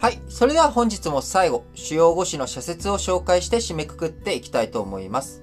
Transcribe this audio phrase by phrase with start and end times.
[0.00, 0.22] はい。
[0.28, 5.42] それでは本日も最後、主要語詞の社説を紹介して締めくくっていきたいと思います。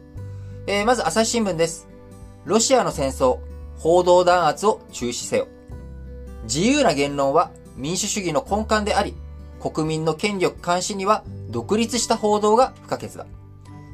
[0.66, 1.90] えー、まず朝日新聞です。
[2.46, 3.40] ロシアの戦争、
[3.76, 5.50] 報道弾圧を中止せよ。
[6.44, 9.14] 自由な言論は民主主義の根幹であり、
[9.60, 13.26] 国民の権力監視には独立した報道が不可欠だ。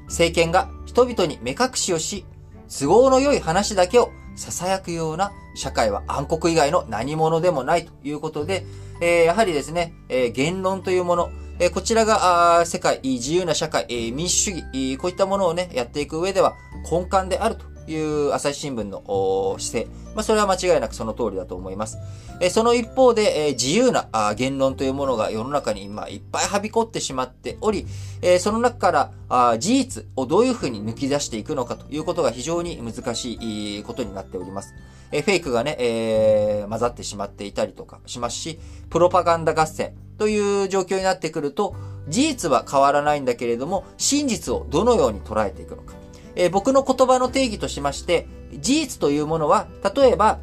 [0.05, 2.23] 政権が人々に目隠しをし、
[2.69, 8.63] 都合の良い話だけを囁くような社会は暗黒以外の何者でもないということで、
[9.01, 16.55] え、やはりですね、え、言論というもの、え、こちらが、世界、自由な社会、え、民主主義、こういったものをね、やっていく上では
[16.89, 17.70] 根幹であると。
[17.91, 20.01] いう朝日新聞の姿勢。
[20.15, 21.97] まあ、それは間違いなくその通りだと思います。
[22.39, 27.85] えその一方で、え自由なあ言論というものが世の中に今いっぱいはびこってしまっており、
[28.21, 34.73] えその中からあ事実をどういうふうに抜き出していくのかということが非常に難しいことになっております。
[35.11, 41.75] えフェイクがね、えー、混ざってしまっていたりとかしますし、プロパガンダ合戦という状況になってくると、
[42.07, 46.00] 事実は変わらないんだけれども、真実をどのように捉えていくのか。
[46.35, 50.39] えー、僕の言葉の定義としまして、事実というものは、例えば、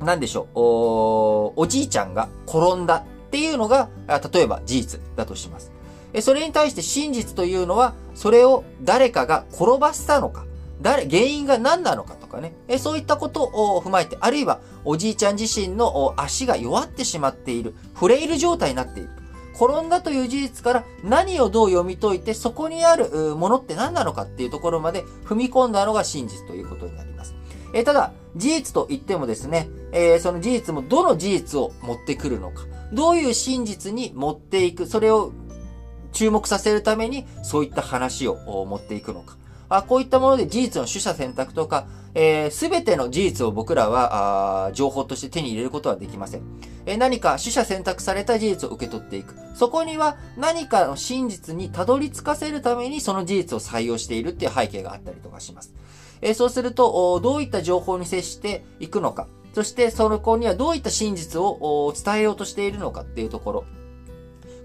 [0.00, 3.88] 何でしょう、おおじいちゃんが転んだっていうのが、
[4.32, 5.72] 例えば事実だとします。
[6.12, 10.46] えそれに対して真実というのは、それを誰かが転ばせたのか、
[10.80, 19.10] 誰、原因が何なのかとかね、えそういったことを踏まえて、あるいはおじいちゃん自身の足が弱ってしまっている、フレイル状態になっている。
[19.58, 27.34] 転んだという事実から何をどう読み解いて、そこにあるものって何なのかっていうところまで踏み込んだのが真実ということになります。
[27.72, 35.32] えー、ただ、事実と言ってもですね、えー、その事実もどの事実を持ってくるのか、どういう真実に持っていく、それを
[36.12, 39.36] 注目させるために、そういった話を持っていくのか。
[39.68, 41.86] あこういったもので事実の取捨選択とか、
[42.18, 46.42] えー、べ、ての事実を僕らはあ情報として手に入れることはできません。
[46.86, 49.34] えー、何か取捨選択された事実を受け取っていく。
[49.54, 55.74] そこには何かの真実にたどり着かせるためにその事実を採用しているっていう背景があったりとかします。
[56.22, 59.28] えー、そうすると、どういった情報に接していくのか。
[59.54, 63.64] そして、その子にはどういった真実を伝えようとしているのかっていうところ。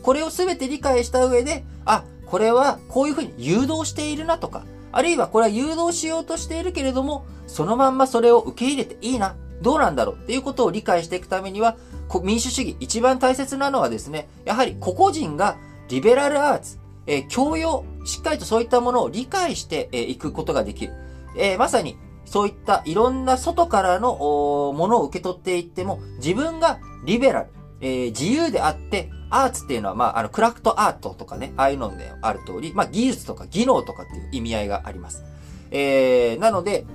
[0.04, 11.76] これをすべて理解した上で、あ、これはこういうふうに誘導しているなとか、あるいはこれは誘導しようとしているけれども、そのまんまそれを受け入れていいな、どうなんだろうっていうことを理解していくためには、
[12.24, 15.58] 民主主義、一番大切なのはですね、やはり個々人が
[15.88, 20.94] リベラルアーツ、えー、教養、しっかりとそういったものを理解してい、えー、くことができる。
[21.38, 27.48] えー、まさに、そういったいろんな外からのものを受け取っていっても、自分がリベラル、
[27.82, 35.24] えー、自由であって、アーツっていうのは、まあ、あの、クラフトアートとかね、ああいうのである通り、まあ、技術とか技能とかっていう意味合いがあります。
[35.72, 36.86] えー、なので、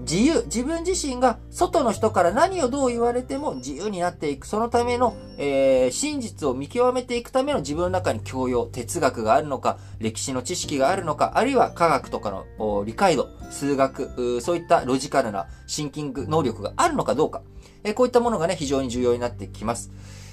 [0.00, 17.42] 自由、自分自身が外の人から何をどう言われても自由になっていく、そのための、えー、真実を見極めていくための自分の中に教養、哲学があるのか、歴史の知識があるのか、あるいは科学とかの理解度、数学、そういったロジカルなシンキング能力があるのかどうか、
[17.82, 19.90] えー、こういったものがね、非常に重要になってきます。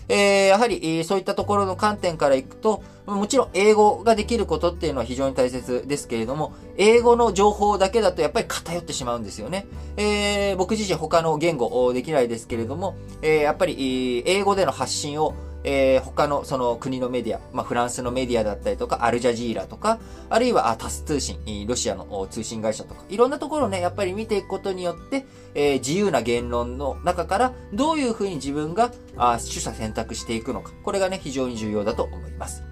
[0.10, 9.66] えー、やはり、そういったところの観点からいくと、もちろん英語ができることっていうのは非常に大切ですけれども、英語の情報だけだとやっぱり偏ってしまうんですよね。
[9.98, 21.38] えー、僕自身他の言語できないですけれども、えー、やっぱり、英語での発信をえー、他のその国のメディア、まあ、フランスのメディアだったりとか、アルジャジーラとか、あるいはタス通信、
[21.68, 25.26] ロシアの通信会社とか、いろんなところをね、やっぱり見ていくことによって、
[25.56, 30.72] えー、自由な言論の中から、どういうふうに自分が、あ取捨選択していくのか。
[30.84, 32.64] これがね、非常に重要だと思います。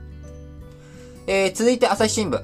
[1.27, 2.43] えー、続いて朝日新聞、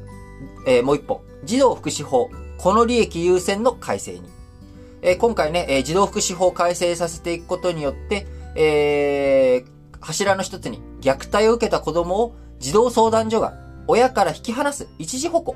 [0.68, 1.22] えー、もう一本。
[1.44, 4.22] 児童福祉法、この利益優先の改正に。
[5.02, 9.77] えー、今回ね、えー、児童福祉法改正させていくことによって、えー、
[10.08, 13.54] 柱の一つに、虐待を受けた子供を児童相談所が
[13.88, 15.56] 親から引き離す一時保護。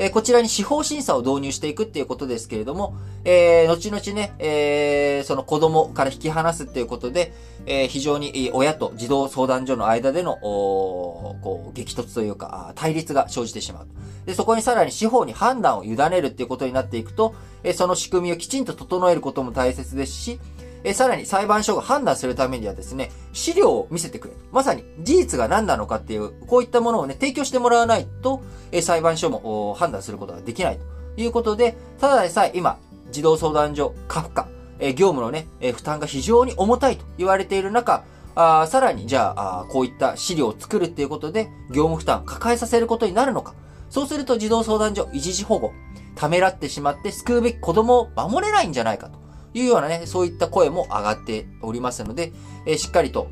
[0.00, 2.94] えこちらに司法審査を導入していくっていうことですけれども、
[3.24, 7.32] えー、後々ね、えー、その子供から引き離すっていうことで、
[7.66, 13.86] えー、非常に親と児童相談所の間での、こう、激突というか、対立が生じてしまう。
[14.26, 17.34] で、そこにさらに司法に判断を委ねるっていうことになっていくと、
[17.64, 20.38] えその仕組みをきちんと整えることも大切ですし、
[20.84, 24.34] えさらに裁判所が判断するためにはですね、資料を見せてくれ。
[24.52, 28.42] まさに事実が何なのかっていう、こういったものをね、提供してもらわないと、
[28.72, 30.78] え裁判所も判断することができない
[31.16, 32.78] ということで、ただでさえ今、
[33.10, 34.44] 児童相談所、過負荷、
[34.80, 38.04] え業務のね、え負担が非常に重たいと言われている中、
[38.34, 43.54] あさらに、じゃあこういった資料を作るっていうことで、業務負担を抱えさせることになるのか。
[43.90, 45.72] そうすると児童相談所、一時保護、
[46.14, 49.18] ためらってしまって救うべき子供を守れないんじゃないかと。
[49.54, 52.32] いうようなね、そういった声も上がっておりますので、
[52.66, 53.28] え、しっかりと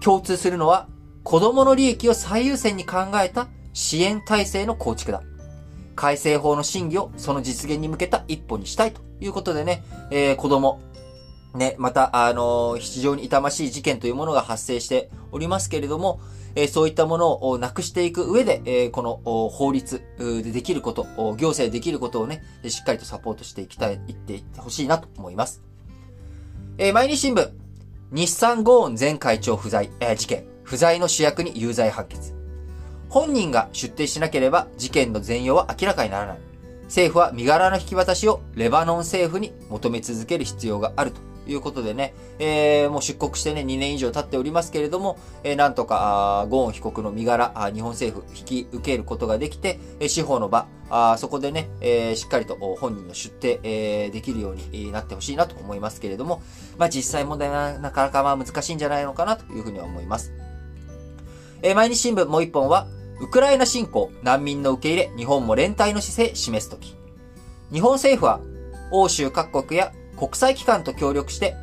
[0.00, 0.88] 共通するのは、
[1.22, 5.22] 子供の利益を最優先に考えた支援体制の構築だ。
[5.94, 10.80] 改正法の審議をその実現に向けた一歩にしたいということでね、えー、子供、
[11.54, 16.20] ね、また、あのー、非常に痛ましい事件というものが発生しておりますけれども、
[16.60, 21.06] え、そういったものをなくしていく上で、え、この法律でできること、
[21.36, 25.62] 行政できることをね、しっかりとサポートしていきたい、いっていってほしいなと思います。
[26.76, 27.48] え、毎日新聞、
[28.10, 32.34] 日産ゴーン前会長不在、え、事件、不在の主役に有罪判決。
[33.08, 36.38] 本人が出廷しなければ事件の全容は明らかにならない。
[36.84, 56.42] 政府は身柄の引き渡しをレバノン政府に求め続ける必要があるということでね、えー、もう出国してね、2年以上経っておりますけれども、えー、なんとか、ゴーン被告の身柄、日本政府引き受けることができて、え司法の場、あそこでね、えー、しっかりと本人の出廷、えー、できるようになってほしいなと思いますけれども、
[56.78, 60.32] まあ実際問題はなかなかまあ難しいんじゃないのかなというふうには思います。
[61.62, 62.86] えー、毎日新聞もう一本は、
[63.20, 66.94] ウクライナ侵攻、難民の受け入れ、日本も連帯の姿勢示すとき。
[67.72, 68.40] 日本政府は、
[68.90, 71.56] 欧州各国や国際機関と協力して、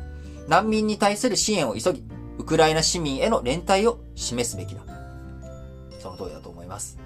[0.48, 2.04] 難民に対する支援を急ぎ、
[2.38, 4.80] ウクライナ市民への連帯を示すべきだ。
[5.98, 6.98] その通りだと思います。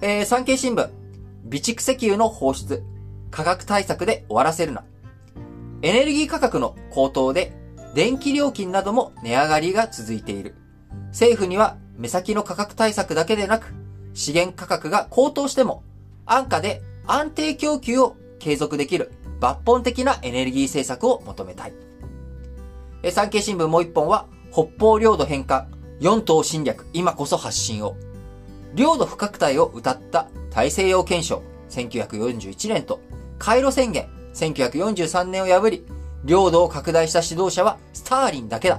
[0.00, 0.88] えー、産経新聞、
[1.44, 2.82] 備蓄石油の放出、
[3.30, 4.84] 価格対策で終わらせるな。
[5.82, 7.52] エネルギー価格の高騰で、
[7.94, 10.54] 電気料金なども値上がりが続いている。
[11.08, 13.74] 政府には目先の価格対策だけでなく、
[14.14, 15.82] 資源価格が高騰しても、
[16.24, 21.72] 安価で安定供給を継続できる抜本的なエネルギー政策を求めたい。
[23.10, 25.66] 産経新聞もう一本は、北方領土返還、
[25.98, 27.96] 四島侵略、今こそ発信を。
[28.74, 33.00] 領土不拡大を謳った大西洋憲章、1941年と、
[33.40, 35.84] カイロ宣言、1943年を破り、
[36.24, 38.78] 領土を拡大した指導者はスターリンだけだ。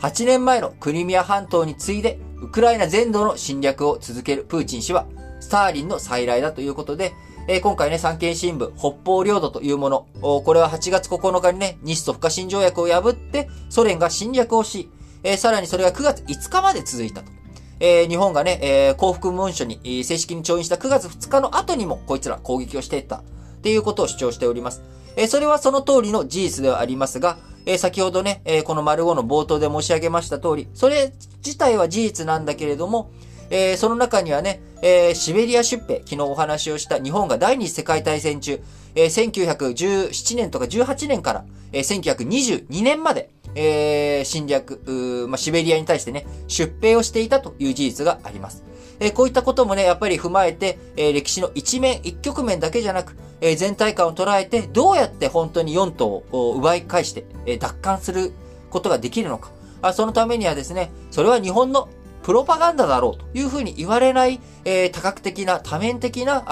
[0.00, 5.06] 8年前のクリミア半島に次いで、ウクライナ全土の侵略を続けるプーチン氏は、
[5.40, 7.12] スターリンの再来だということで、
[7.48, 14.90] えー、今回ね、産経新聞、北方領土というもの、これは8月9日にね、日ソ不可侵条約を破って、ソ連が侵略をし、
[15.24, 17.32] えー、さらにそれが9月5日まで続いたと。
[17.80, 23.16] えー、日本がね、え、幸福文書に、正式に調印した9月2日の後にも、こいつら攻撃をしていった。
[23.16, 23.22] っ
[23.62, 24.82] ていうことを主張しております。
[25.16, 31.12] え、それはその通りの事実ではありますが、え、先ほどね、え、この丸5の冒頭で申し上げました通り、それ
[31.44, 33.10] 自体は事実なんだけれども、
[33.52, 38.58] えー、その中にはね、えー、シベリア出兵、昨日お話をした日本が第二次世界大戦中、
[38.94, 48.64] えー、1917年とか18年から、えー、1922年まで、えー、侵略、まあ、シベリアに対してね、出兵をしていたという事実があります。
[49.00, 58.32] えー、こういったこともね、やっぱり踏まえて、えー、歴史の一面、一局面だけじゃなく、えー、全体感を捉えて、どうやって本当に4島を奪い返して、えー、奪還する
[58.70, 59.50] ことができるのか。
[59.82, 61.90] あそのためにはですね、それは日本の
[62.22, 66.44] プロパガンダだろうというふうに言われない、えー、多角的な、多面的な、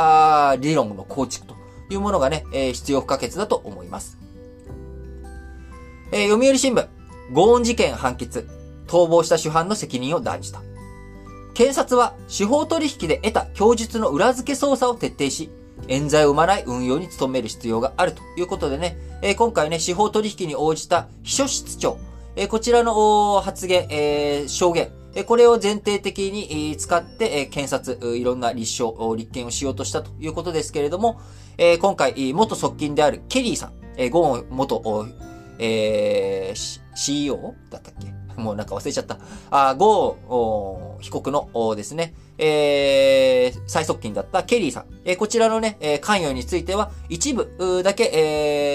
[0.51, 1.55] あ理論の構築と
[1.91, 4.19] いうものがね、えー、必要不可欠だと思います。
[6.13, 6.89] えー、読売新聞、
[7.33, 8.49] ゴーン事件判決、
[8.89, 10.61] 逃亡した主犯の責任を断じた。
[11.55, 15.51] 検察は司法取引で得た供述の裏付け捜査を徹底し、
[15.89, 21.99] 冤罪を生まない運用に努める必要があるということでね、えー、今回ね、司法取引に応じた秘書室長、
[22.37, 24.91] えー、こちらの発言、えー、証言、
[25.27, 31.21] これを前提的に使って検察、いろんな立証、立件をしようとしたということですけれども、
[31.81, 35.07] 今回、元側近であるケリーさん、ゴーン元、
[35.59, 38.11] えー、CEO だったっけ？
[38.41, 39.19] もうなんか忘れちゃった。
[39.51, 44.85] あゴー被告のですね、えー、最側近だったケリーさん。
[45.05, 48.05] えー、こちらのね、関与については一部だけ、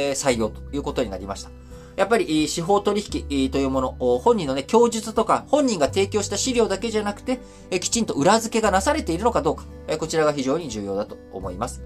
[0.10, 1.50] えー、採用ということになりました。
[1.96, 7.40] やっぱり司法取引というもの、本人のね、供述とか、本人が提供した資料だけじゃなくて、
[7.80, 9.64] きちんと裏付けがなされているのかどうか、
[9.98, 11.82] こちらが非常に重要だと思います。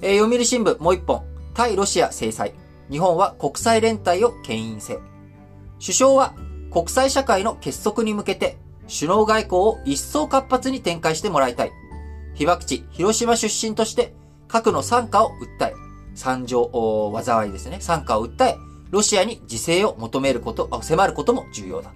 [0.00, 1.22] 読売新聞もう一本、
[1.54, 2.52] 対ロシア制裁。
[2.90, 4.98] 日本は国際連帯を牽引せ。
[5.80, 6.34] 首相は
[6.72, 11.72] 国際社会の結束に向けて首脳外交を一層活発に展開してもらいたい。
[12.34, 14.14] 被爆地広島出身として
[14.46, 15.74] 核の参加を訴え、
[16.18, 16.70] 惨状、
[17.24, 18.58] 災いですね、参加を訴え、
[18.90, 21.92] ロシアに自制を求めること、迫ることも重要だ。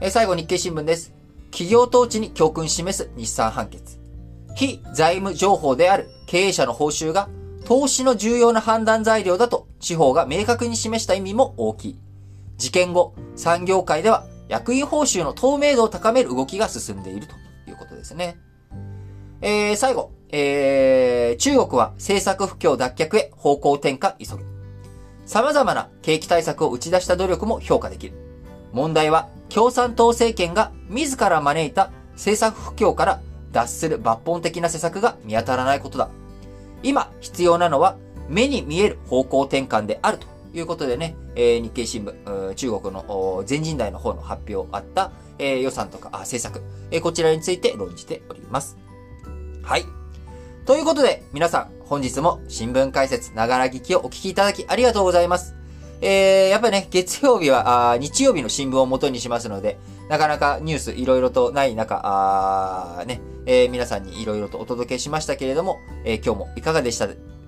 [0.00, 1.12] え最後、日経新聞です。
[1.50, 3.98] 企業統治に教訓示す日産判決。
[4.54, 7.28] 非財務情報である経営者の報酬が
[7.64, 11.98] 投資の重要な判断材料だと地方が明確に示した意味も大きい。
[12.58, 17.34] 事件後、産業界では役員報酬の透明度を高める動きが進んでいると
[17.68, 18.38] いうことですね。
[19.42, 24.44] えー、最後、えー、中国は政策不況脱却へ方向転換急ぐ。
[25.24, 28.14] 様々な景気対策を打ち出した努力も評価できる。
[28.72, 33.20] 問題は共産党政権が自ら招いた政策不況から
[33.52, 36.10] 脱する抜本的な施策が見当たらないことだ。
[36.82, 37.96] 今必要なのは
[38.28, 48.76] 目に見える方向転換であるということでね、えー、日経新聞、中国の全人代の方の発表あった、えー、予算とかあ政策、えー、こちらについて論じております。
[49.62, 49.84] はい。
[50.66, 55.54] ということで、皆さん、本日も新聞解説、ながら聞きをお聞きいただきありがとうございます。
[56.00, 67.06] えー、やっぱりね、月曜日は、あ日曜日の新聞を元にしますので、なかなかニュースいろいろとない中、あね、えー、皆さんにいろいろとお届けしましたけれども、えー、今日もいかがでした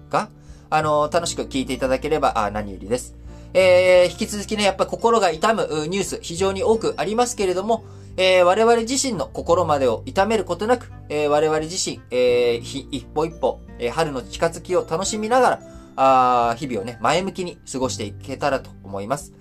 [0.09, 0.31] か？
[0.71, 3.17] あの、楽しく聞いていただければあ何よりです。
[3.53, 7.83] えー、引き続きね、やっぱ心が痛むニュース非常に多くありますけれども、
[8.21, 15.61] えー、我々自身の心までを痛めることなく、えー、我々自身、えー、一歩一歩、えー、春の近づきを楽しみながら、
[15.95, 19.33] あ日々をね、前向きに過ごしていけたらと思います。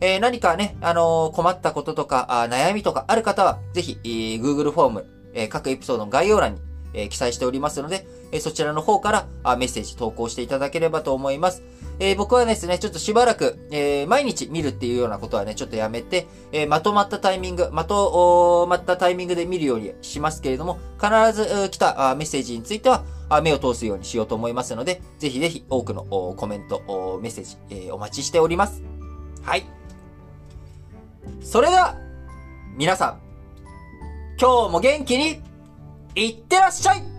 [0.00, 6.60] えー、何かね、あのー、困ったこととかあ、悩みとかある方は、ぜひ、えー、Google フォーム、えー、各エピソードの概要欄に、
[6.94, 11.62] え、記載しておりますので、え、そちらの方からあメッセージ投稿していただければと思います。
[11.98, 23.04] えー、僕はですね、ちょっとしばらく、えー、毎日見るっていうようなことはね、ちょっとやめて、えー、まとまったタイミング、まとまったタイミングで見るようにしますけれども、必ず来たあメッセージについては、
[23.42, 28.82] 目を通すようにしようと思いますので、ぜひぜひ多くのコメント、メッセージ、えー、お待ちしております。
[29.42, 29.66] はい。
[31.42, 31.96] それでは、
[32.76, 33.20] 皆さん、
[34.40, 35.42] 今日も元気に、
[36.14, 37.09] いってらっしゃい